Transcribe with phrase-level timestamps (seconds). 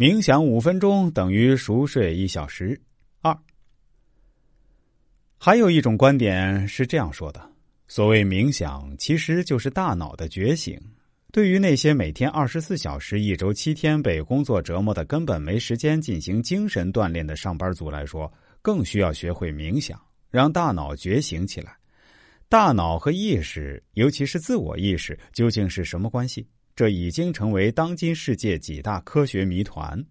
[0.00, 2.80] 冥想五分钟等于熟睡一小时。
[3.20, 3.38] 二，
[5.36, 7.50] 还有一种观点是这样说的：
[7.86, 10.80] 所谓冥想，其实就是大脑的觉醒。
[11.32, 18.32] 对于那些每天二十四小时、一周七天被工作折磨的根本没时间进行精神锻炼的上班族来说，
[18.62, 21.76] 更需要学会冥想，让大脑觉醒起来。
[22.48, 26.48] 大脑和意识，尤其是自我意识，究竟是什么关系？
[26.80, 30.02] 这已经成为当今世界几大科学谜团。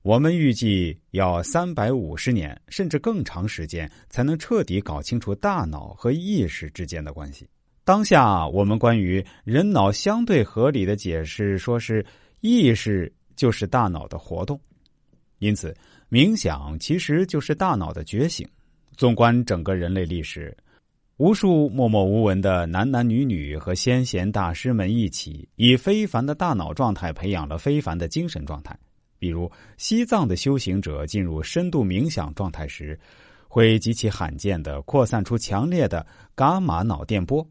[0.00, 7.46] 我们预计要三百五十年甚至更长时间，才能彻底搞清楚大脑和意识之间的关系。
[7.84, 12.02] 当下，我们关于人脑相对合理的解释，说是
[12.40, 14.58] 意识就是大脑的活动，
[15.40, 15.76] 因此
[16.10, 18.48] 冥想其实就是大脑的觉醒。
[18.96, 20.56] 纵观整个人类历史，
[21.18, 28.78] 无数默默无闻的男男女女和先贤大师们一起，以非凡的大脑状态培养了非凡的精神状态。
[29.18, 32.96] 比如，西藏的修行者进入深度冥想状态时，
[33.48, 37.44] 会极其罕见的扩散出强烈的伽马脑电波。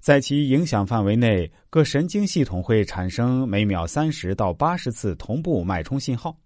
[0.00, 6.36] 在其影响范围内，各神经系统会产生每秒三十到八十次同步脉冲信号。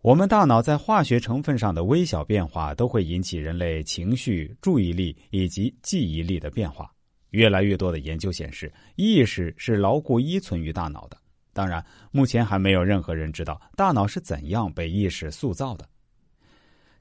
[0.00, 6.88] 我们大脑在化学成分上的微小变化，都会引起人类情绪、注意力以及记忆力的变化。
[7.30, 11.16] 越来越多的研究显示，意识是牢固依存于大脑的。
[11.52, 15.86] 当然，目前还没有任何人知道大脑是怎样被意识塑造的。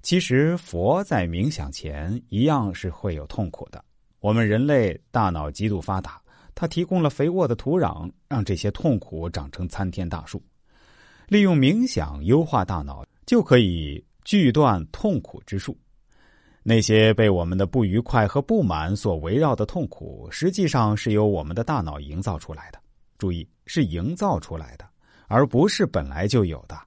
[0.01, 3.83] 其实，佛在冥想前一样是会有痛苦的。
[4.19, 6.19] 我们人类大脑极度发达，
[6.55, 10.41] 它提供了肥沃的土壤，让这些痛苦长成参天大树。
[11.27, 15.77] 利用冥想优化大脑，就可以锯断痛苦之树。
[16.63, 22.79] 那些被我们的不愉快和不满所围绕的痛苦，实际上是由我们的大脑营造出来的。
[23.17, 24.87] 注意，是营造出来的，
[25.27, 26.79] 而不是本来就有的，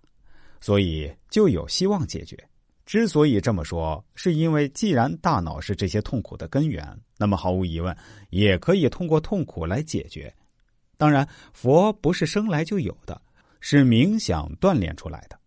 [0.61, 2.39] 所以就有希望解决。
[2.87, 7.95] 之所以这么说，是因为既然大脑是这些痛苦的根源，那么毫无疑问，
[8.31, 10.33] 也可以通过痛苦来解决。
[10.97, 13.21] 当然，佛不是生来就有的，
[13.61, 15.39] 是冥想锻炼出来的。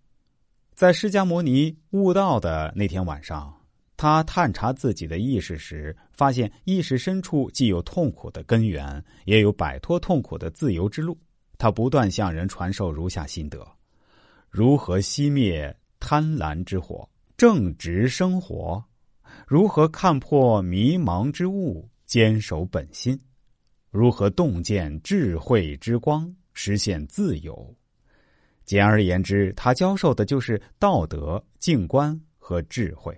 [0.74, 3.54] 在释迦牟尼悟道的那天晚上，
[3.98, 11.18] 他探查自己的意识时，发现意识深处既有痛苦的根源，也有摆脱痛苦的自由之路。
[11.58, 13.66] 他不断向人传授如下心得：
[14.50, 17.08] 如何熄灭贪婪之火？
[17.38, 18.84] 正直生活，
[19.48, 23.20] 如何看破迷茫之物，坚守本心？
[23.90, 27.76] 如何洞见智慧之光，实现自由？
[28.64, 33.12] 简而言之，他教授的就是道德、静观和智慧。